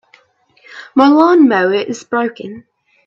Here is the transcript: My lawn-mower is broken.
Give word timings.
My 0.95 1.09
lawn-mower 1.09 1.75
is 1.75 2.03
broken. 2.03 2.65